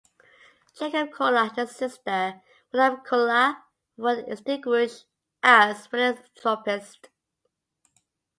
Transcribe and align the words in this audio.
Jacob 0.75 1.11
Kaulla 1.11 1.41
and 1.49 1.55
his 1.55 1.75
sister 1.75 2.41
Madame 2.73 3.01
Kaulla 3.05 3.65
were 3.97 4.23
distinguished 4.23 5.05
as 5.43 5.85
philanthropists. 5.85 7.07